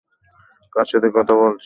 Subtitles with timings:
[0.75, 1.59] কার সাথে কথা বলছিস?